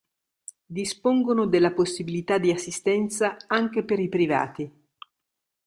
Dispongono 0.65 1.45
della 1.45 1.73
possibilità 1.73 2.39
di 2.39 2.49
assistenza 2.51 3.37
anche 3.45 3.83
per 3.83 3.99
i 3.99 4.09
privati. 4.09 4.87